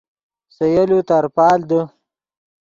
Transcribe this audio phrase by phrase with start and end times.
[0.55, 1.81] سے یولو ترپال دے